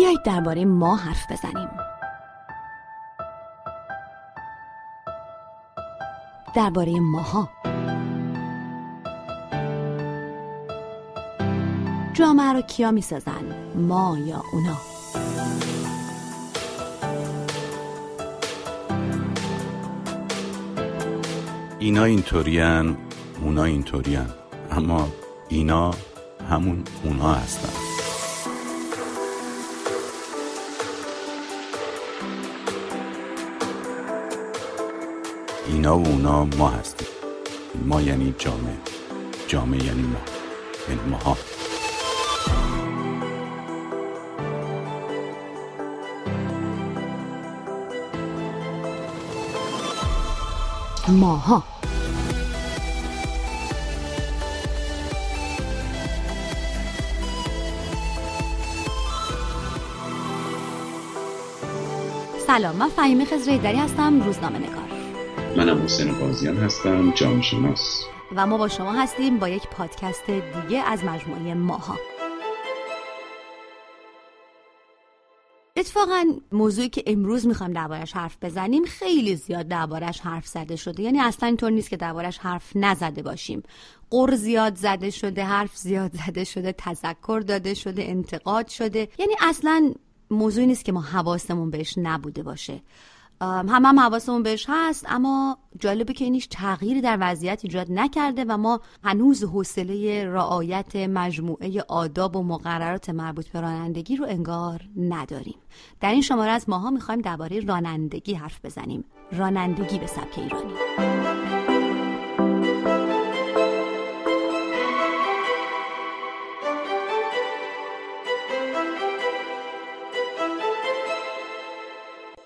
[0.00, 1.68] بیایید درباره ما حرف بزنیم.
[6.54, 7.48] درباره ماها.
[12.12, 14.76] جامعه رو کیا می‌سازن؟ ما یا اونا؟
[21.78, 22.96] اینا اینطورین
[23.42, 24.26] اونا اینطورین
[24.70, 25.08] اما
[25.48, 25.90] اینا
[26.50, 27.79] همون اونا هستن.
[35.72, 37.08] اینا و اونا ما هستیم.
[37.86, 38.78] ما یعنی جامعه.
[39.48, 40.18] جامعه یعنی ما.
[40.88, 41.36] یعنی ماها.
[51.08, 51.62] ماها.
[62.46, 64.79] سلام من فهیمه خزر هستم روزنامه نگار.
[65.56, 68.04] منم حسین بازیان هستم جامعه شناس
[68.36, 71.96] و ما با شما هستیم با یک پادکست دیگه از مجموعه ماها.
[75.76, 81.02] اتفاقا موضوعی که امروز می‌خوایم دربارش حرف بزنیم خیلی زیاد دربارش حرف زده شده.
[81.02, 83.62] یعنی اصلا اینطور نیست که دربارش حرف نزده باشیم.
[84.10, 89.08] قر زیاد زده شده حرف زیاد زده شده تذکر داده شده انتقاد شده.
[89.18, 89.94] یعنی اصلا
[90.30, 92.82] موضوعی نیست که ما حواسمون بهش نبوده باشه.
[93.42, 98.56] هم هم حواسمون بهش هست اما جالبه که اینیش تغییری در وضعیت ایجاد نکرده و
[98.56, 105.58] ما هنوز حوصله رعایت مجموعه آداب و مقررات مربوط به رانندگی رو انگار نداریم.
[106.00, 109.04] در این شماره از ماها می‌خوایم درباره رانندگی حرف بزنیم.
[109.32, 111.29] رانندگی به سبک ایرانی.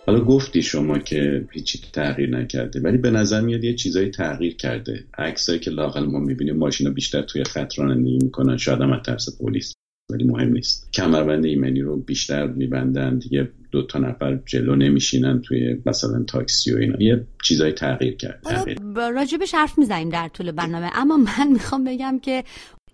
[0.07, 5.05] حالا گفتی شما که هیچی تغییر نکرده ولی به نظر میاد یه چیزایی تغییر کرده.
[5.19, 9.39] عکسایی که لاقل ما می‌بینیم ماشینا بیشتر توی خط رانندگی می‌کنن شاید هم از ترس
[9.41, 9.75] پلیس
[10.11, 10.93] ولی مهم نیست.
[10.93, 16.77] کمربند ایمنی رو بیشتر میبندن دیگه دو تا نفر جلو نمیشینن توی مثلا تاکسی و
[16.77, 17.03] اینا.
[17.03, 18.43] یه چیزای تغییر کرد
[18.97, 22.45] راجبش حرف می‌زنیم در طول برنامه اما من می‌خوام بگم که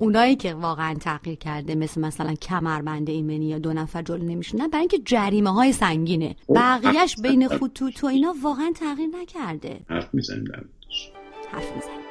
[0.01, 4.81] اونایی که واقعا تغییر کرده مثل مثلا کمربند ایمنی یا دو نفر جلو نمیشونن برای
[4.81, 9.81] اینکه جریمه های سنگینه بقیهش بین خطوط و اینا واقعا تغییر نکرده.
[9.89, 10.45] حرف می‌زنیم
[11.53, 12.10] حرف می‌زنیم.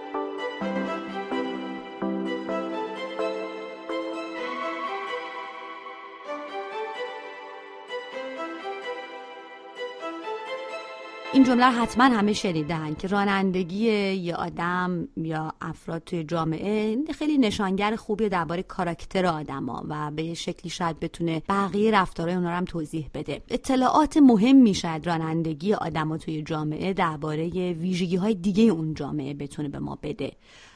[11.34, 17.96] این جمله حتما همه شنیدن که رانندگی یه آدم یا افراد توی جامعه خیلی نشانگر
[17.96, 23.10] خوبی درباره کاراکتر آدما و به شکلی شاید بتونه بقیه رفتارهای اونا رو هم توضیح
[23.14, 23.42] بده.
[23.50, 29.80] اطلاعات مهم شاید رانندگی آدما توی جامعه درباره ویژگی های دیگه اون جامعه بتونه به
[29.80, 30.32] ما بده.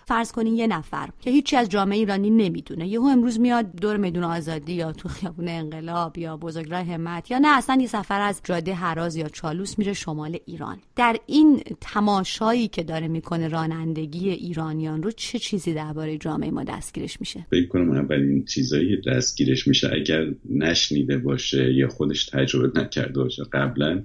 [0.05, 2.87] فرض کنین یه نفر که هیچی از جامعه ایرانی نمی‌دونه.
[2.87, 7.57] یهو امروز میاد دور میدون آزادی یا تو خیابون انقلاب یا بزرگراه همت یا نه
[7.57, 10.77] اصلا یه سفر از جاده هراز یا چالوس میره شمال ایران.
[10.95, 17.19] در این تماشایی که داره می‌کنه رانندگی ایرانیان رو چه چیزی درباره جامعه ما دستگیرش
[17.19, 23.43] میشه؟ فکر کنم اولین چیزایی دستگیرش میشه اگر نشنیده باشه یا خودش تجربه نکرده باشه
[23.53, 24.03] قبلا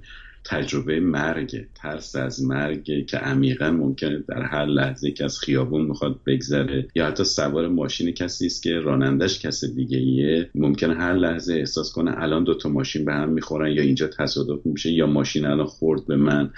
[0.49, 6.21] تجربه مرگ ترس از مرگ که عمیقا ممکنه در هر لحظه که از خیابون می‌خواد
[6.27, 6.89] بگذره.
[6.95, 11.93] یا حتی سوار ماشین کسی است که رانندش کس دیگه ایه ممکنه هر لحظه احساس
[11.93, 16.07] کنه الان دوتا ماشین به هم می‌خورن یا اینجا تصادف میشه یا ماشین الان خورد
[16.07, 16.51] به من.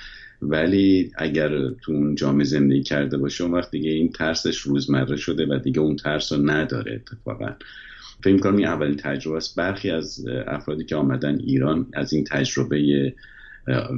[0.43, 5.47] ولی اگر تو اون جامعه زندگی کرده باشه اون وقت دیگه این ترسش روزمره شده
[5.47, 7.53] و دیگه اون ترس رو نداره اتفاقا.
[8.25, 9.57] فکر کنم این اولین تجربه است.
[9.57, 13.13] برخی از افرادی که آمدن ایران از این تجربه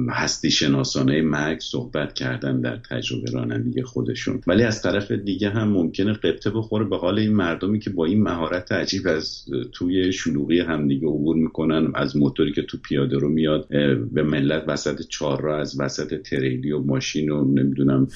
[0.09, 4.41] هستی شناسانه مرگ صحبت کردن در تجربه رانندگی خودشون.
[4.47, 8.23] ولی از طرف دیگه هم ممکنه قبطه بخوره به حال این مردمی که با این
[8.23, 13.67] مهارت عجیب از توی شلوغی همدیگه عبور می‌کنن از موتوری که تو پیاده رو میاد
[14.11, 18.07] به ملت وسط چهارراه از وسط تریلی و ماشین و نمی‌دونم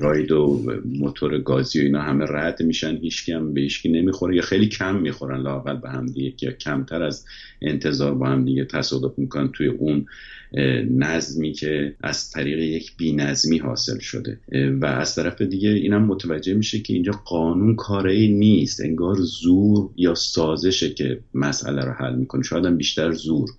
[0.00, 4.42] راید و موتور گازی و اینا همه رد میشن هیچکی هم به هیچکی نمی‌خوره یا
[4.42, 7.24] خیلی کم می‌خورن لاقل به هم دیگه یا کمتر از
[7.62, 10.06] انتظار با هم دیگه تصادف می‌کنن توی اون
[10.98, 14.38] نظمی که از طریق یک بینظمی حاصل شده.
[14.80, 18.80] و از طرف دیگه اینم متوجه میشه که اینجا قانون کاری نیست.
[18.80, 22.42] انگار زور یا سازشه که مسئله رو حل می‌کنه.
[22.42, 23.50] شاید هم بیشتر زور.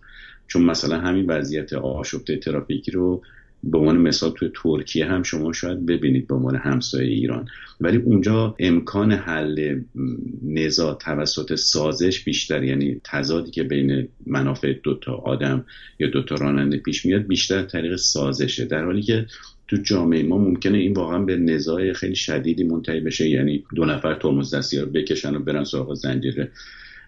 [0.48, 3.22] چون مثلا همین وضعیت آشفته ترافیکی رو
[3.64, 7.48] به عنوان مثال توی ترکیه هم شما شاید ببینید به عنوان همسایه ایران.
[7.82, 9.80] ولی اونجا امکان حل
[10.44, 15.66] نزاع توسط سازش بیشتر یعنی تضادی که بین منافع دوتا آدم
[16.00, 18.66] یا دوتا راننده پیش میاد بیشتر طریق سازشه.
[18.66, 19.26] در حالی که
[19.68, 24.16] تو جامعه ما ممکنه این واقعا به نزاع خیلی شدیدی منتهی بشه یعنی دو نفر
[24.16, 26.52] ترمز دستی رو بکشن و برن سراغ زنجیره.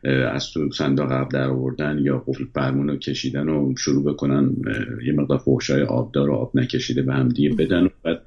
[0.06, 4.56] از تو صندوق عقب در آوردن یا قفل فرمون رو کشیدن و شروع بکنن
[5.06, 8.22] یه مقدار فحشای آبدار و آب نکشیده به هم دیگه بدن و بعد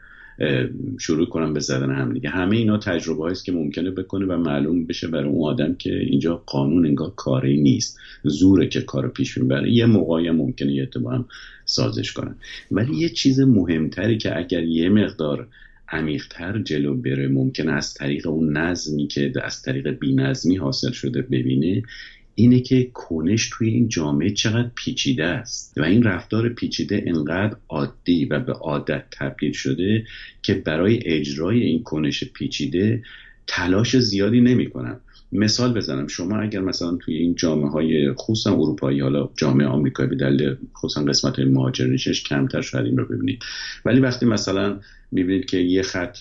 [0.99, 2.29] شروع کنن به زدن هم دیگه.
[2.29, 6.43] همه اینا تجربه هاییست که ممکنه بکنه و معلوم بشه برای اون آدم که اینجا
[6.47, 7.99] قانون انگار کاری نیست.
[8.25, 9.71] زوره که کار پیش می‌بره.
[9.71, 11.25] یه موقعی ممکنه یه هم
[11.65, 12.35] سازش کنن.
[12.71, 15.49] ولی یه چیز مهمتری که اگر یه مقدار
[15.93, 17.29] عمیقتر جلو بره.
[17.29, 21.82] ممکن از طریق اون نظمی که از طریق بینظمی حاصل شده ببینه
[22.35, 25.79] اینه که کنش توی این جامعه چقدر پیچیده است.
[25.79, 30.05] و این رفتار پیچیده انقدر عادی و به عادت تبدیل شده
[30.43, 33.02] که برای اجرای این کنش پیچیده
[33.49, 34.97] تلاش زیادی نمی‌کنن.
[35.33, 36.06] مثال بزنم.
[36.06, 41.05] شما اگر مثلا توی این جامعه های خصوصا اروپایی حالا جامعه آمریکایی به دلیل خصوصا
[41.05, 43.45] قسمت های مهاجرینشش کمتر شاید این رو ببینید.
[43.85, 44.81] ولی وقتی مثلا
[45.12, 46.19] می‌بینید که یه خط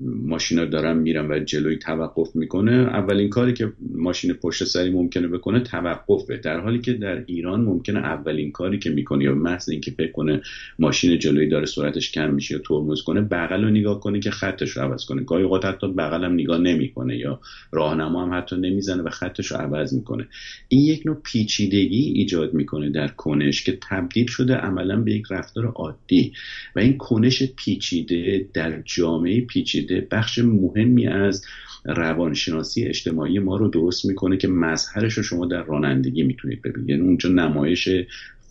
[0.00, 2.72] ماشینا دارن میرن و جلوی توقف می‌کنه.
[2.72, 6.36] اولین کاری که ماشین پشت سری ممکنه بکنه توقفه.
[6.36, 10.40] در حالی که در ایران ممکنه اولین کاری که می‌کنه یا محض اینکه فکر کنه
[10.78, 14.70] ماشین جلویی داره سرعتش کم میشه یا ترمز کنه بغل رو نگاه کنه که خطش
[14.70, 15.22] رو عوض کنه.
[15.22, 17.40] گاهی اوقات حتی بغل هم نگاه نمی‌کنه یا
[17.72, 20.26] راهنما هم حتی نمی‌زنه و خطش رو عوض می‌کنه.
[20.68, 25.66] این یک نوع پیچیدگی ایجاد می‌کنه در کنش که تبدیل شده عملا به یک رفتار
[25.66, 26.32] عادی.
[26.76, 31.44] و این کنش پیچیده در جامعه پیچیده بخش مهمی از
[31.84, 36.90] روانشناسی اجتماعی ما رو درست می‌کنه که مظهرش رو شما در رانندگی می‌تونید ببینید.
[36.90, 37.88] یعنی اونجا نمایش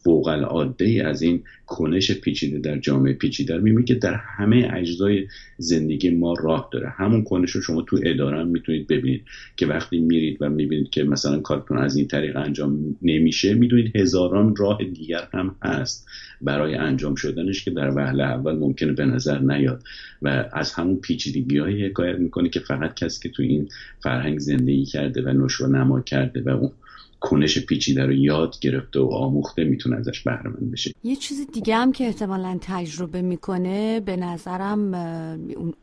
[0.03, 5.27] فوق العاده از این کنش پیچیده در جامعه پیچیده رو می‌بینید که در همه اجزای
[5.57, 6.89] زندگی ما راه داره.
[6.89, 9.23] همون کنش رو شما تو اداره هم می‌تونید ببینید
[9.57, 14.55] که وقتی میرید و می‌بینید که مثلا کارتون از این طریق انجام نمیشه می‌دونید هزاران
[14.55, 16.07] راه دیگر هم هست
[16.41, 19.83] برای انجام شدنش که در وهله اول ممکنه به نظر نیاد.
[20.21, 23.69] و از همون پیچیدگی های حکایت می‌کنه که فقط کسی که تو این
[24.03, 26.71] فرهنگ زندگی کرده و نشو نما کرده و اون
[27.19, 30.91] کنش پیچیده رو یاد گرفته و آموخته می‌تونه ازش بهره بشه.
[31.03, 35.73] یه چیز دیگه هم که احتمالا تجربه می‌کنه به نظرم اون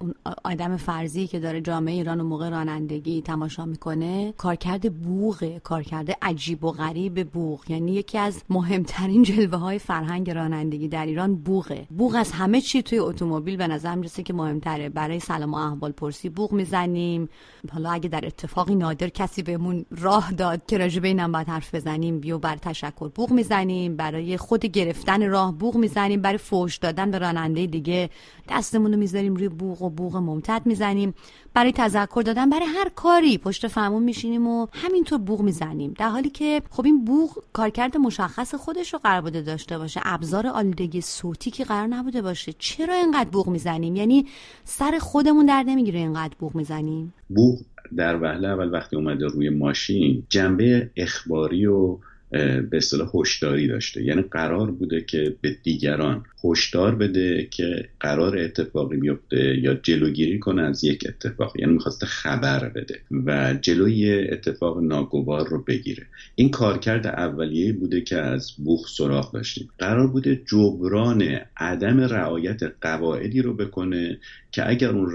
[0.45, 6.65] آدم فرضی که داره جامعه ایران و موقع رانندگی تماشا می‌کنه کارکرد بوغه کارکرد عجیب
[6.65, 7.71] و غریب بوغ.
[7.71, 11.87] یعنی یکی از مهمترین جلوه های فرهنگ رانندگی در ایران بوغه.
[11.99, 14.89] بوغ از همه چی توی اتومبیل به نظر می‌رسه که مهمتره.
[14.89, 17.29] برای سلام و احوال پرسی بوغ می‌زنیم.
[17.73, 22.21] حالا اگه در اتفاقی نادر کسی بهمون راه داد که راجبه هم باید حرف بزنیم
[22.21, 27.19] بیو بر تشکر بوغ می‌زنیم برای خود گرفتن راه بوغ می‌زنیم برای فوش دادن به
[27.19, 28.11] راننده دیگه
[28.49, 31.15] دستمون رو می‌ذاریم روی بوغ و بوغ ممتد می‌زنیم.
[31.55, 35.95] برای تذکر دادن برای هر کاری پشت فرمون میشینیم و همینطور بوغ می‌زنیم.
[35.99, 40.01] در حالی که خب این بوغ کارکرد مشخص خودش رو قرار بوده داشته باشه.
[40.05, 42.53] ابزار آلودگی صوتی که قرار نبوده باشه.
[42.59, 44.27] چرا اینقدر بوغ می‌زنیم؟ یعنی
[44.65, 47.15] سر خودمون در نمی‌گیره اینقدر بوغ می‌زنیم.
[47.29, 47.59] بوغ
[47.97, 51.99] در وهله اول وقتی اومده روی ماشین جنبه اخباری و
[52.31, 54.03] به اصطلاح هشداری داشته.
[54.03, 60.63] یعنی قرار بوده که به دیگران هشدار بده که قرار اتفاقی بیفته یا جلوگیری کنه
[60.63, 61.53] از یک اتفاق.
[61.61, 66.07] یعنی می‌خواسته خبر بده و جلوی اتفاق ناگوار رو بگیره.
[66.35, 69.69] این کارکرد اولیه بوده که از بوخ سراغ داشتیم.
[69.79, 74.19] قرار بوده جبران عدم رعایت قواعدی رو بکنه
[74.53, 75.07] که اگر اون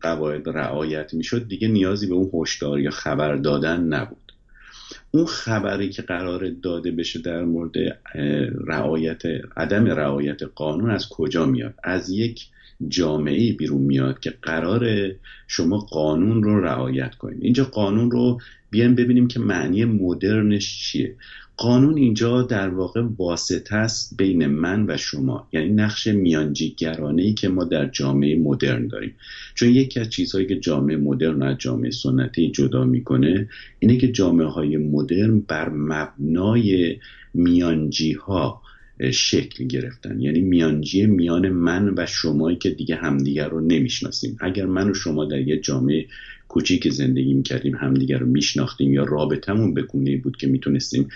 [0.00, 4.25] قواعد رعایت می‌شد دیگه نیازی به اون هشدار یا خبر دادن نبود.
[5.10, 7.72] اون خبری که قرار داده بشه در مورد
[8.66, 9.22] رعایت
[9.56, 12.46] عدم رعایت قانون از کجا میاد؟ از یک
[12.88, 15.10] جامعه بیرون میاد که قرار
[15.46, 18.38] شما قانون رو رعایت کنید اینجا قانون رو
[18.70, 21.16] بیایم ببینیم که معنی مدرنش چیه.
[21.56, 25.48] قانون اینجا در واقع واسطه است بین من و شما.
[25.52, 29.14] یعنی نقش میانجیگرانه ای که ما در جامعه مدرن داریم.
[29.54, 34.46] چون یکی از چیزهایی که جامعه مدرن از جامعه سنتی جدا می‌کنه اینه که جامعه
[34.46, 36.96] های مدرن بر مبنای
[37.34, 38.62] میانجی ها
[39.00, 40.20] شکل گرفتن.
[40.20, 44.36] یعنی میانجی میان من و شمایی که دیگه همدیگر رو نمی‌شناسیم.
[44.40, 46.06] اگر من و شما در یه جامعه
[46.48, 51.08] کوچیک زندگی می‌کردیم همدیگر رو میشناختیم یا رابطمون به گونه بود که می‌تونستیم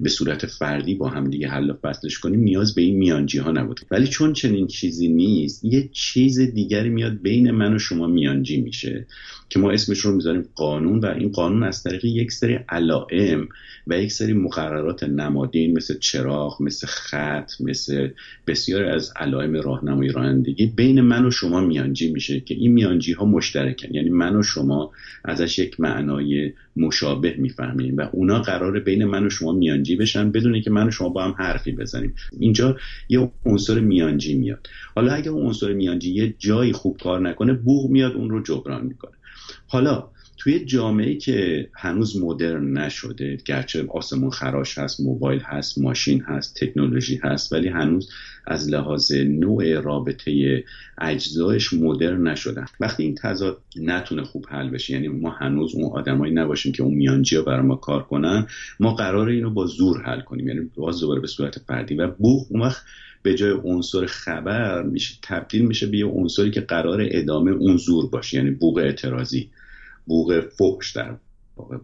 [0.00, 3.80] به صورت فردی با همدیگه حل و فصلش کنیم نیاز به این میانجی ها نبود.
[3.90, 9.06] ولی چون چنین چیزی نیست یه چیز دیگری میاد بین من و شما میانجی میشه
[9.48, 13.48] که ما اسمش رو می‌ذاریم قانون و این قانون از طریق یک سری علائم
[13.86, 18.08] و یک سری مقررات نمادین مثل چراغ مثل خط مثل
[18.46, 23.24] بسیاری از علائم راهنمایی رانندگی بین من و شما میانجی میشه که این میانجی ها
[23.24, 23.94] مشترکن.
[23.94, 24.85] یعنی من و شما
[25.24, 30.60] ازش یک معنای مشابه می‌فهمیم و اونا قرار بین من و شما میانجی بشن بدون
[30.60, 32.14] که من و شما با هم حرفی بزنیم.
[32.38, 32.76] اینجا
[33.08, 34.66] یه عنصر میانجی میاد.
[34.94, 38.86] حالا اگر اون عنصر میانجی یه جایی خوب کار نکنه بوغ میاد اون رو جبران
[38.86, 39.12] می‌کنه.
[39.66, 40.08] حالا
[40.46, 47.16] توی جامعه که هنوز مدرن نشده گرچه آسمون خراش هست موبایل هست ماشین هست تکنولوژی
[47.16, 48.10] هست ولی هنوز
[48.46, 50.64] از لحاظ نوع رابطه
[50.98, 56.34] اجزایش مدرن نشده وقتی این تضاد نتونه خوب حل بشه یعنی ما هنوز اون آدمایی
[56.34, 58.46] نباشیم که اون میانجی برای ما کار کنن
[58.80, 60.48] ما قرار اینو با زور حل کنیم.
[60.48, 61.94] یعنی باز دوباره به صورت فردی.
[61.94, 62.82] و بوخ اون وقت
[63.22, 68.08] به جای عنصر خبر میشه تبدیل میشه به یه عنصری که قرار ادامه اون زور
[68.10, 69.50] باشه یعنی بوق اعتراضی.
[70.06, 71.16] بوق فحش در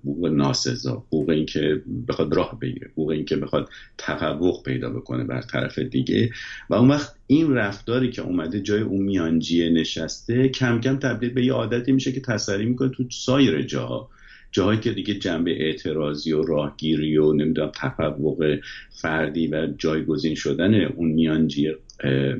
[0.03, 5.79] بوق ناسزا بوق اینکه بخواد راه بگیره بوق اینکه بخواد تفوق پیدا بکنه بر طرف
[5.79, 6.31] دیگه.
[6.71, 11.45] و اون وقت این رفتاری که اومده جای اون میانجیه نشسته کم کم تبدیل به
[11.45, 14.11] یه عادتی میشه که تسری می‌کنه تو سایر جاها.
[14.51, 18.59] جاهایی که دیگه جنبه اعتراضی و راهگیری و نمی‌دونم تفوق
[18.91, 21.75] فردی و جایگزین شدن اون میانجی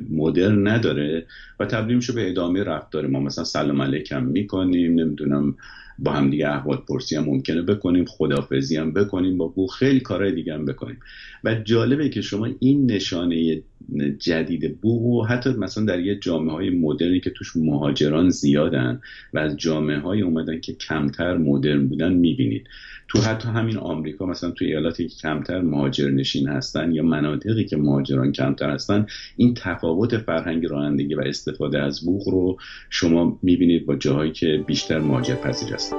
[0.09, 1.25] مدرن نداره
[1.59, 5.55] و تبدیل میشه به ادامه رفتار ما مثلا سلام علیکم می‌کنیم نمی‌دونم
[5.99, 10.53] با هم دیگه احوال پرسی هم ممکنه بکنیم خدافزی هم بکنیم با خیلی کارهای دیگه
[10.53, 10.99] هم بکنیم.
[11.43, 13.61] و جالبه که شما این نشانه
[14.19, 19.01] جدید بو و حتی مثلا در یه جامعه های مدرنی که توش مهاجران زیادن
[19.33, 22.67] و از جامعه های اومدن که کمتر مدرن بودن می‌بینید.
[23.07, 27.77] تو حتی همین آمریکا مثلا تو ایالاتی که کمتر مهاجر نشین هستن یا مناطقی که
[27.77, 29.05] مهاجران کمتر هستن
[29.37, 32.57] این تفاوت فرهنگ رانندگی و استفاده از بوغ رو
[32.89, 35.97] شما می‌بینید با جاهایی که بیشتر مهاجر پذیر هستن.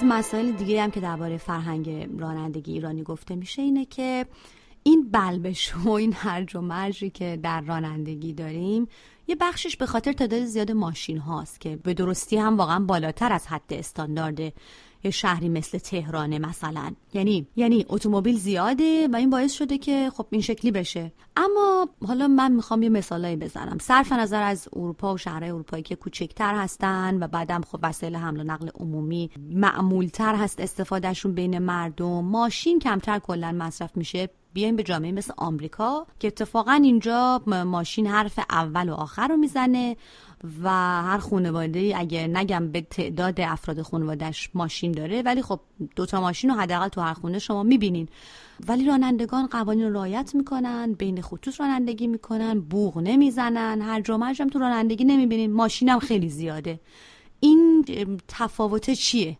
[0.00, 4.26] از مسائل دیگه هم که درباره فرهنگ رانندگی ایرانی گفته میشه اینه که
[4.82, 8.88] این بلبش و این هرج و مرجی که در رانندگی داریم
[9.28, 13.46] یه بخشش به خاطر تعداد زیاد ماشین هاست که به درستی هم واقعا بالاتر از
[13.46, 14.52] حد استاندارد
[15.04, 16.92] یه شهری مثل تهرانه مثلا.
[17.14, 21.12] یعنی یعنی اتومبیل زیاده و این باعث شده که خب این شکلی بشه.
[21.36, 23.78] اما حالا من می‌خوام یه مثالایی بزنم.
[23.80, 28.40] صرف نظر از اروپا و شهرهای اروپایی که کوچکتر هستن و بعدم خب وسایل حمل
[28.40, 34.28] و نقل عمومی معمولتر هست استفادهشون بین مردم ماشین کمتر کلا مصرف میشه.
[34.52, 39.96] بیایم به جامعه مثل آمریکا که اتفاقا اینجا ماشین حرف اول و آخر رو می‌زنه
[40.62, 40.70] و
[41.02, 45.60] هر خانواده اگر نگم به تعداد افراد خانوادهش ماشین داره ولی خب
[45.96, 48.08] دوتا ماشین رو حداقل تو هر خونه شما می‌بینین.
[48.68, 54.48] ولی رانندگان قوانین رو رعایت می‌کنن بین خطوط رانندگی می‌کنن بوغ نمی‌زنن هر جامعه هم
[54.48, 55.52] تو رانندگی نمی‌بینین.
[55.52, 56.80] ماشینم خیلی زیاده.
[57.40, 57.86] این
[58.28, 59.38] تفاوت چیه؟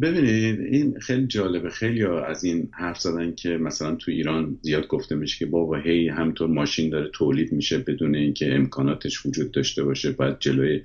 [0.00, 1.70] ببینید این خیلی جالبه.
[1.70, 6.08] خیلی از این حرف زدن که مثلا تو ایران زیاد گفته میشه که بابا هی
[6.08, 10.12] همطور ماشین داره تولید میشه بدون اینکه امکاناتش وجود داشته باشه.
[10.12, 10.80] باید جلوی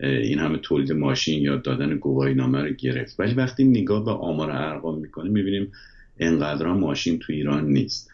[0.00, 3.20] این همه تولید ماشین یا دادن گواهی نامه رو گرفت.
[3.20, 5.72] ولی وقتی نگاه به آمار ارقام می‌کنیم می‌بینیم
[6.18, 8.10] انقدر ماشین تو ایران نیست.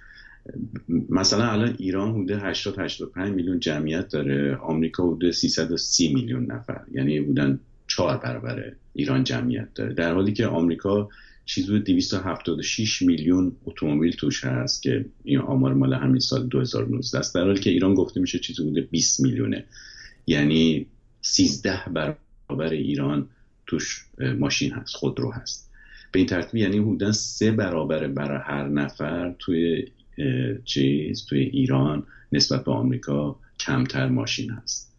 [1.09, 6.81] مثلا الان ایران حدود 80 85 میلیون جمعیت داره آمریکا حدود 330 میلیون نفر.
[6.93, 7.61] یعنی بودن
[7.91, 9.95] چهار برابر ایران جمعیت داره.
[9.95, 11.09] در حالی که آمریکا
[11.45, 17.35] چیزی 276 میلیون اتومبیل توش هست که این آمار مال همین سال 2019 است.
[17.35, 19.65] در حالی که ایران گفته میشه چیزی بوده 20 میلیونه.
[20.27, 20.87] یعنی
[21.21, 23.29] 13 برابر ایران
[23.67, 24.05] توش
[24.39, 25.71] ماشین هست خودرو هست.
[26.13, 29.87] به این ترتیب یعنی حدودا سه برابر برای هر نفر توی
[30.65, 34.90] چیز توی ایران نسبت به آمریکا کمتر ماشین هست.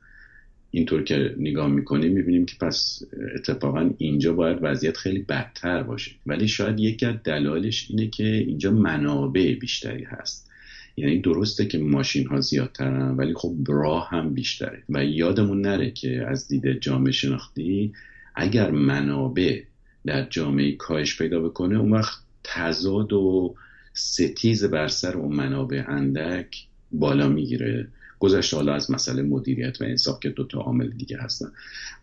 [0.71, 3.03] اینطور که نگاه می‌کنیم می‌بینیم که پس
[3.35, 6.11] اتفاقا اینجا باید وضعیت خیلی بدتر باشه.
[6.25, 10.51] ولی شاید یکی از دلایلش اینه که اینجا منابع بیشتری هست.
[10.97, 14.83] یعنی درسته که ماشین ها زیادترن ولی خب راه هم بیشتره.
[14.89, 17.93] و یادمون نره که از دید جامعه شناختی
[18.35, 19.61] اگر منابع
[20.05, 23.55] در جامعه کاهش پیدا بکنه اون وقت تضاد و
[23.93, 27.87] ستیز بر سر اون منابع اندک بالا می‌گیره.
[28.21, 31.51] گذشته حالا از مسئله مدیریت و انصاف که دو تا عامل دیگه هستن.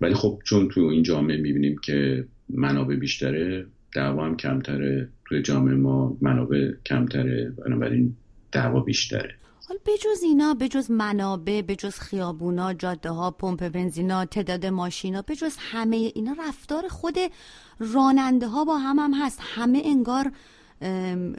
[0.00, 5.08] ولی خب چون تو این جامعه می‌بینیم که منابع بیشتره دعوا هم کمتره.
[5.24, 8.16] توی جامعه ما منابع کمتره بنابراین
[8.52, 9.34] دعوا بیشتره.
[9.68, 16.12] حال بجز اینا بجز منابع بجز خیابونا جاده ها پمپ بنزینا تعداد ماشینا بجز همه
[16.14, 17.16] اینا رفتار خود
[17.78, 19.38] راننده ها با هم هم هست.
[19.42, 20.32] همه انگار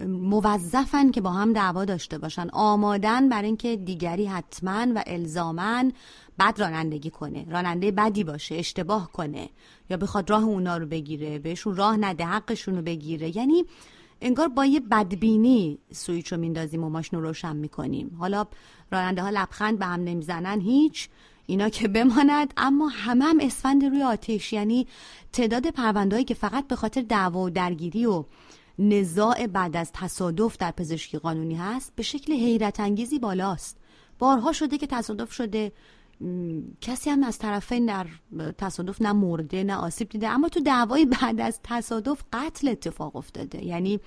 [0.07, 2.49] موظفن که با هم دعوا داشته باشن.
[2.53, 5.91] آمادن برای اینکه دیگری حتما و الزامن
[6.39, 7.45] بد رانندگی کنه.
[7.49, 9.49] راننده بدی باشه اشتباه کنه.
[9.89, 13.37] یا بخواد راه اونا رو بگیره بهشون راه نده حقشون رو بگیره.
[13.37, 13.65] یعنی
[14.21, 18.15] انگار با یه بدبینی سویچ رو میندازیم و ماشین رو روشن می‌کنیم.
[18.19, 18.45] حالا
[18.91, 21.09] راننده ها لبخند به هم نمی‌زنن هیچ.
[21.45, 24.53] اینا که بماند اما همه هم اسفند روی آتش.
[24.53, 24.87] یعنی
[25.33, 28.23] تعداد پروندهایی که فقط به خاطر دعوا و درگیری و
[28.79, 33.77] نزاع بعد از تصادف در پزشکی قانونی هست به شکل حیرت انگیزی بالاست.
[34.19, 35.71] بارها شده که تصادف شده.
[36.81, 38.07] کسی هم از طرفین در
[38.57, 40.29] تصادف نه مرده نه آسیب دیده.
[40.29, 43.65] اما تو دعوای بعد از تصادف قتل اتفاق افتاده.
[43.65, 43.99] یعنی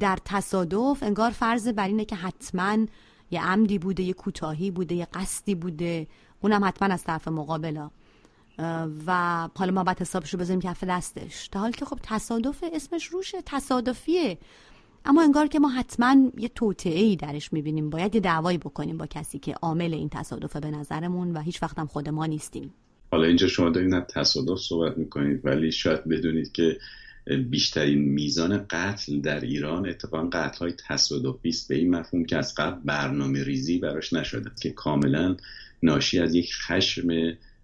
[0.00, 2.86] در تصادف انگار فرض بر اینه که حتما
[3.30, 6.06] یه عمدی بوده یه کوتاهی بوده یه قصدی بوده.
[6.40, 7.90] اونم حتما از طرف مقابلا.
[9.06, 11.48] و حالا ما باید حسابش رو بذاریم کف دستش.
[11.48, 14.38] تا حال که خب تصادف اسمش روشه تصادفیه.
[15.04, 17.90] اما انگار که ما حتما یه توطعه ای درش می‌بینیم.
[17.90, 21.78] باید یه دعوایی بکنیم با کسی که عامل این تصادفه به نظرمون و هیچ وقت
[21.78, 22.74] هم خود ما نیستیم.
[23.10, 26.78] حالا اینجا شما دارید از تصادف صحبت می‌کنید ولی شاید بدونید که
[27.50, 31.68] بیشترین میزان قتل در ایران اتفاقا قتل های تصادفی است.
[31.68, 35.36] به این مفهوم که از قبل برنامه ریزی براش نشده که کاملا
[35.82, 37.08] ناشی از یک خشم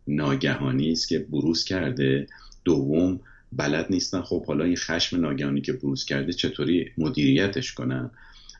[0.08, 2.26] ناگهانی است که بروز کرده.
[2.64, 3.20] دوم
[3.52, 4.20] بلد نیستن.
[4.20, 8.10] خب حالا این خشم ناگهانی که بروز کرده چطوری مدیریتش کنن؟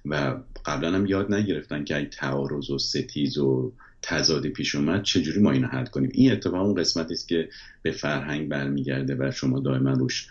[0.04, 3.72] و قبلا هم یاد نگرفتن که این تعارض و ستیز و
[4.02, 7.48] تضادی پیش اومد چجوری ما اینو حل کنیم؟ این اتفاق اون قسمتی است که
[7.82, 10.28] به فرهنگ برمیگرده و شما دائما روش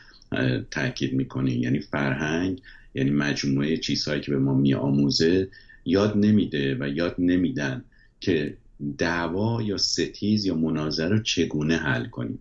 [0.72, 2.62] تاکید می‌کنید یعنی فرهنگ
[2.94, 5.50] یعنی مجموعه چیزهایی که به ما میآموزه
[5.86, 7.84] یاد نمیده و یاد نمیدن
[8.20, 8.58] که
[8.98, 12.40] دعوا یا ستیز یا مناظره رو چگونه حل کنیم؟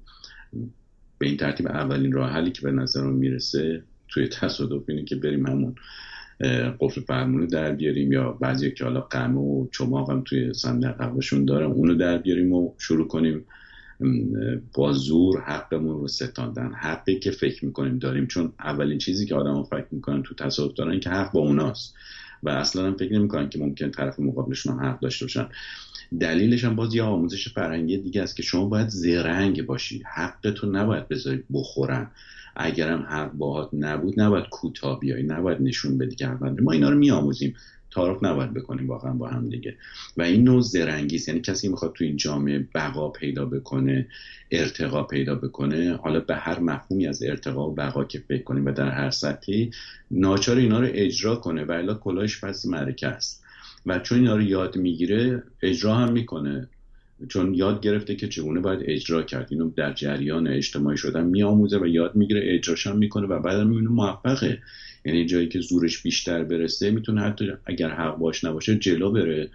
[1.19, 5.47] به این ترتیب اولین راه حلی که به نظرم می‌رسه توی تصادف اینه که بریم
[5.47, 5.75] همون
[6.81, 11.45] قفل فرمونو در بیاریم یا بعضی که حالا قمه و چماق هم توی صندوق قهوهشون
[11.45, 13.45] دارم اونو در بیاریم و شروع کنیم
[14.75, 16.73] با زور حقمون رو ستاندن.
[16.73, 18.27] حقی که فکر می‌کنیم داریم.
[18.27, 21.95] چون اولین چیزی که آدم فکر می‌کنن تو تصادف دارن که حق با اوناست.
[22.43, 25.49] و اصلا هم فکر نمی‌کنن که ممکن طرف مقابلشون هم حق داشته باشن.
[26.21, 30.03] دلیلش هم باز یه آموزش فرهنگی دیگه است که شما باید زرنگ باشی.
[30.15, 32.11] حقتون نباید بذارید بخورن.
[32.57, 36.27] اگرم حق باهات نبود نباید کوتاه بیای نباید نشون بدی که
[36.63, 37.55] ما اینا رو میآموزیم.
[37.91, 39.75] تعارف نباید بکنیم واقعا با هم دیگه.
[40.17, 44.07] و این نوع زرنگی یعنی کسی می‌خواد تو این جامعه بقا پیدا بکنه
[44.51, 48.73] ارتقا پیدا بکنه حالا به هر مفهومی از ارتقا و بقا که فکر کنیم و
[48.73, 49.71] در هر سطحی
[50.11, 53.40] ناچار اینا رو اجرا کنه و الا کلاهش پس مرکه است.
[53.87, 56.69] و چون اینا رو یاد می‌گیره اجرا هم می‌کنه.
[57.29, 59.49] چون یاد گرفته که چگونه باید اجرا کرد.
[59.51, 63.89] اینو در جریان اجتماعی شدن میآموزه و یاد می‌گیره اجراش هم می‌کنه و بعد می‌بینه
[63.89, 64.59] موفقه.
[65.05, 69.51] یعنی جایی که زورش بیشتر برسه می‌تونه حتی اگر حق باش نباشه جلو بره.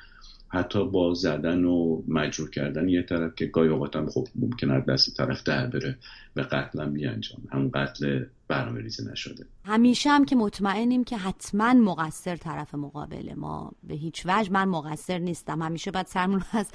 [0.55, 4.85] حتی با زدن و مجروح کردن یه طرف که گاهی اوقات هم خب ممکن از
[4.85, 5.97] دست طرف در بره
[6.35, 9.45] و قتل هم بیانجام همون قتل برنامه ریزی نشده.
[9.65, 13.71] همیشه هم که مطمئنیم که حتما مقصر طرف مقابل ما.
[13.83, 15.61] به هیچ وجه من مقصر نیستم.
[15.61, 16.71] همیشه باید سرمون از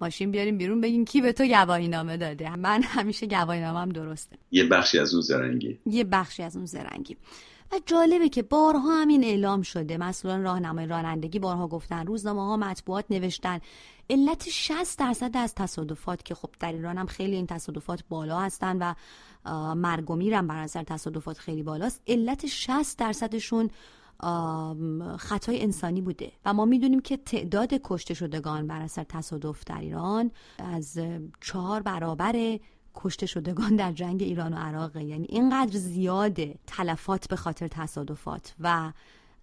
[0.00, 2.56] ماشین بیاریم بیرون بگیم کی به تو گواهی نامه داده.
[2.56, 4.36] من همیشه گواهی هم درسته.
[4.50, 5.78] یه بخشی از اون زرنگی.
[5.86, 7.16] یه بخشی از اون زرنگی.
[7.72, 9.96] و جالبه که بارها همین اعلام شده.
[9.96, 13.60] مثلا راهنمای رانندگی بارها گفتن روزنامه ها مطبوعات نوشتن.
[14.10, 18.78] علت 60 درصد از تصادفات که خب در ایران هم خیلی این تصادفات بالا هستن
[18.78, 18.94] و
[19.74, 22.02] مرگ و میرم بر اثر تصادفات خیلی بالاست.
[22.06, 23.70] علت 60 درصدشون
[25.18, 26.32] خطای انسانی بوده.
[26.44, 30.98] و ما می‌دونیم که تعداد کشته شدگان بر اثر تصادف در ایران از
[31.40, 32.58] چهار برابر
[32.94, 34.96] کشته شدگان در جنگ ایران و عراق.
[34.96, 38.92] یعنی اینقدر زیاده تلفات به خاطر تصادفات و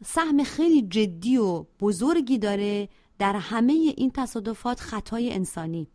[0.05, 5.87] سهم خیلی جدی و بزرگی داره در همه این تصادفات خطای انسانی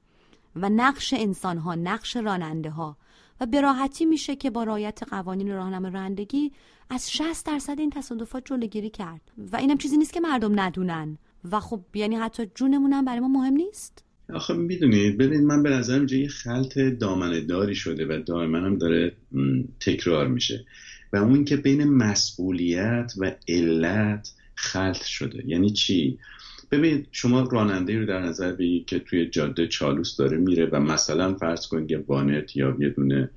[0.57, 2.97] و نقش انسان ها نقش راننده ها
[3.41, 6.53] و به راحتی میشه که با رایت قوانین راهنمای رانندگی
[6.91, 9.21] از 60 درصد این تصادفات جلوگیری کرد.
[9.53, 11.19] و اینم چیزی نیست که مردم ندونن.
[11.53, 14.05] و خب یعنی حتی جونمون هم برای ما مهم نیست.
[14.35, 19.13] آخه می‌دونید ببینید من به نظرم اینجا یه خلط دامنه شده و دائما هم داره
[19.81, 20.65] تکرار میشه.
[21.13, 25.43] و اون که بین مسئولیت و علت خلط شده.
[25.47, 26.19] یعنی چی؟
[26.71, 31.35] ببینید شما راننده رو در نظر بگیرید که توی جاده چالوس داره میره و مثلا
[31.35, 33.31] فرض کنید یه وانت یا یه دونه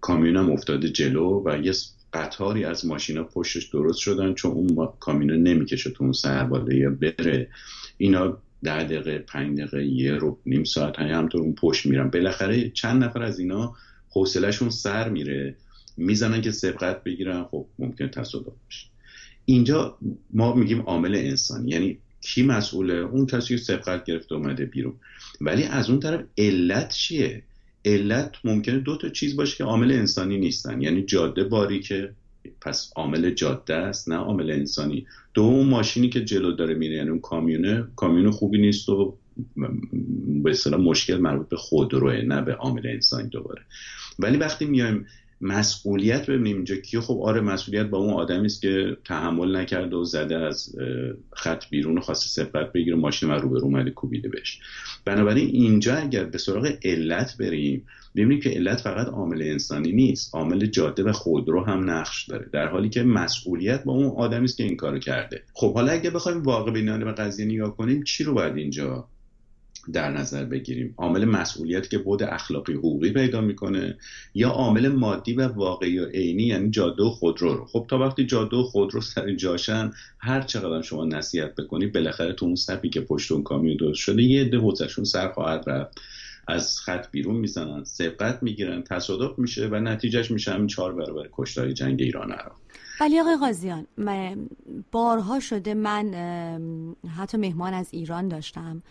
[0.00, 1.72] کامیونم افتاده جلو و یه
[2.12, 7.48] قطاری از ماشینا پشتش درست شدن چون اون کامیون نمی‌کشه تو اون سرباله یا بره.
[7.96, 12.10] اینا ده دقیقه پنج دقیقه یه رو نیم ساعت همطور اون پشت میرن.
[12.10, 13.74] بالاخره چند نفر از اینا
[14.10, 15.56] حوصلهشون سر میره.
[15.96, 17.44] می‌زنن که سبقت بگیرن.
[17.44, 18.86] خب ممکن تصادف بشه.
[19.44, 19.98] اینجا
[20.30, 21.70] ما میگیم عامل انسانی.
[21.70, 24.94] یعنی کی مسئوله؟ اون کسی که سبقت گرفته اومده بیرون.
[25.40, 27.42] ولی از اون طرف علت چیه؟
[27.84, 30.82] علت ممکنه دو تا چیز باشه که عامل انسانی نیستن.
[30.82, 32.12] یعنی جاده باریکه
[32.60, 35.06] پس عامل جاده است نه عامل انسانی.
[35.34, 39.16] دوم ماشینی که جلو داره میره یعنی اون کامیونه کامیون خوبی نیست و
[40.42, 43.62] به اصطلاح مشکل مربوط به خودروه نه به عامل انسانی دوباره.
[44.18, 45.06] ولی وقتی میایم
[45.42, 46.56] مسئولیت ببینیم.
[46.56, 50.76] اینجا کیه خب آره مسئولیت با اون آدمی است که تحمل نکرده و زده از
[51.32, 54.58] خط بیرون خواسته سفرت بگیره ماشین من رو به اومده کوبیده بهش.
[55.04, 60.34] بنابراین اینجا اگر به سراغ علت بریم ببینیم که علت فقط عامل انسانی نیست.
[60.34, 62.48] عامل جاده و خودرو هم نقش داره.
[62.52, 65.42] در حالی که مسئولیت با اون آدمی است که این کارو کرده.
[65.54, 69.08] خب حالا اگه بخوایم واقع بینانه به قضیه نگاه کنیم چی رو باید اینجا
[69.92, 70.94] در نظر بگیریم.
[70.96, 73.98] عامل مسئولیت که بود اخلاقی حقوقی پیدا می‌کنه
[74.34, 77.64] یا عامل مادی و واقعی و عینی یعنی جاده و خودرو رو.
[77.64, 82.46] خب تا وقتی جاده و خودرو سر جاشن هر چقدر شما نصیحت بکنید بالاخره تو
[82.46, 86.00] اون سپی که پشت اون کامیون درست شده یه عده حوزشون سر خواهد رفت.
[86.48, 91.72] از خط بیرون می‌زنن سبقت می‌گیرن تصادف میشه و نتیجهش میشه همین چهار برابر کشتای
[91.72, 92.56] جنگ ایران عراق.
[93.00, 93.86] ولی آقای قاضیان
[94.92, 96.14] بارها شده من
[97.16, 98.82] حتی مهمان از ایران داشتم.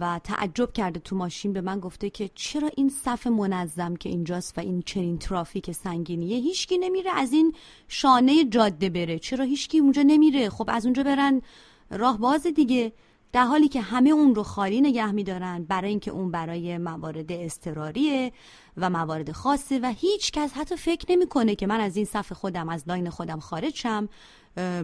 [0.00, 4.58] و تعجب کرده تو ماشین به من گفته که چرا این صف منظم که اینجاست
[4.58, 7.54] و این چنین ترافیک سنگینیه هیچکی نمیره از این
[7.88, 9.18] شانه جاده بره.
[9.18, 11.42] چرا هیچکی اونجا نمیره؟ خب از اونجا برن
[11.90, 12.92] راه باز دیگه.
[13.32, 18.32] در حالی که همه اون رو خالی نگه میدارن برای اینکه اون برای موارد استراریه
[18.76, 22.68] و موارد خاصه و هیچ کس حتی فکر نمی‌کنه که من از این صف خودم
[22.68, 24.08] از لاین خودم خارج شم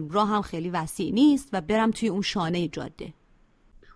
[0.09, 3.13] راه هم خیلی وسیع نیست و برم توی اون شانه جاده.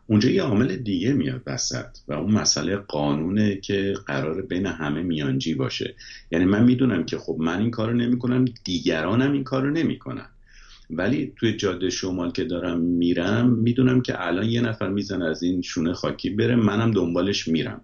[0.08, 5.54] اونجا یه عامل دیگه میاد وسط و اون مسئله قانونه که قرار بین همه میانجی
[5.54, 5.96] باشه.
[6.32, 10.30] یعنی من می‌دونم که خب من این کارو نمی‌کنم دیگرانم این کارو نمی‌کنن.
[10.90, 15.62] ولی توی جاده شمال که دارم میرم می‌دونم که الان یه نفر می‌زنه از این
[15.62, 17.82] شونه خاکی بره منم دنبالش میرم.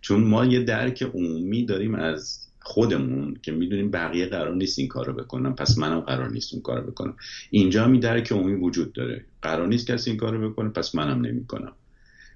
[0.00, 5.12] چون ما یه درک عمومی داریم از خودمون که می‌دونیم بقیه قرار نیست این کارو
[5.12, 7.16] بکنم پس منم قرار نیست اون کارو بکنم.
[7.50, 9.24] اینجا می درک عمومی وجود داره.
[9.42, 11.72] قرار نیست کسی این کارو بکنه پس منم نمی‌کنم.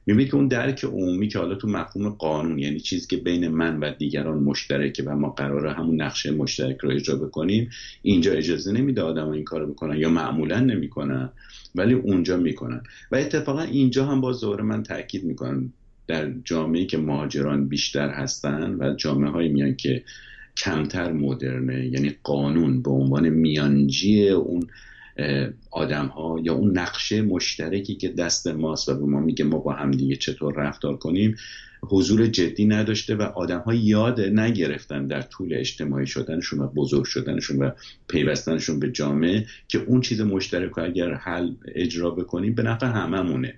[0.07, 3.81] می‌بینید که اون درک عمومی که حالا تو مفهوم قانون یعنی چیزی که بین من
[3.81, 7.71] و دیگران مشترکه و ما قراره همون نقشه مشترک رو اجرا بکنیم
[8.03, 11.31] اینجا اجازه نمیده آدم این کارو بکنن یا معمولا نمی‌کنن
[11.75, 12.83] ولی اونجا می‌کنن.
[13.13, 15.73] و اتفاقا اینجا هم باز دوباره من تاکید می‌کنم.
[16.07, 20.05] در جامعه که مهاجران بیشتر هستن و جامعه های میان که
[20.57, 24.67] کمتر مدرنه یعنی قانون به عنوان میانجی اون
[25.71, 29.73] آدم ها یا اون نقشه مشترکی که دست ماست و به ما میگه ما با
[29.73, 31.37] هم دیگه چطور رفتار کنیم
[31.83, 37.59] حضور جدی نداشته و آدم ها یاد نگرفتن در طول اجتماعی شدنشون و بزرگ شدنشون
[37.59, 37.71] و
[38.09, 43.55] پیوستنشون به جامعه که اون چیز مشترک رو اگر حل اجرا بکنیم به نفع هممونه.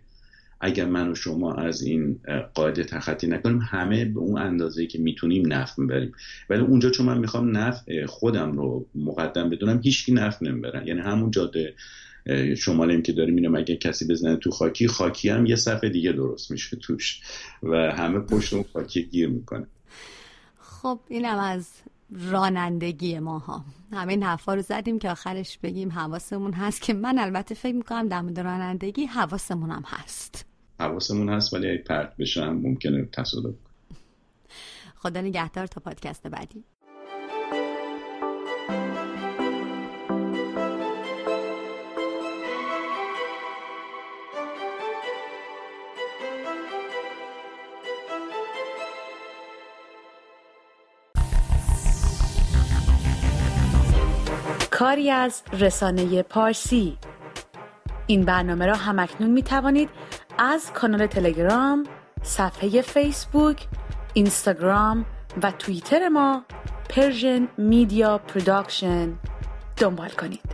[0.63, 2.21] اگر من و شما از این
[2.55, 6.13] قاعده تخطی نکنیم همه به اون اندازه که می‌تونیم نفع می‌بریم.
[6.51, 10.87] ولی اونجا چون من می‌خوام نفع خودم رو مقدم بدونم هیچکی نفع نمی‌برن.
[10.87, 11.75] یعنی همون جاده
[12.57, 16.51] شمالیم که داریم اینو اگه کسی بزنه تو خاکی خاکی هم یه صفحه دیگه درست
[16.51, 17.21] میشه توش.
[17.63, 19.67] و همه پشت اون خاکی گیر می‌کنه.
[20.61, 21.69] خب اینم از
[22.31, 23.65] رانندگی ماها.
[23.93, 28.21] همین حرفا رو زدیم که آخرش بگیم حواسمون هست که من البته فکر می‌کنم در
[28.21, 30.52] مورد رانندگی حواسمون هم هست.
[30.83, 33.55] حواسمون هست ولی اگه پرت بشم ممکنه تصادف
[34.97, 36.65] خدا نگهدار تا پادکست بعدی.
[54.71, 56.99] کاری از رسانه پارسی.
[58.07, 59.89] این برنامه را همکنون می توانید
[60.45, 61.87] از کانال تلگرام،
[62.23, 63.67] صفحه فیسبوک،
[64.15, 65.05] اینستاگرام
[65.43, 66.45] و توییتر ما
[66.89, 69.13] Persian Media Production
[69.77, 70.52] دنبال کنید.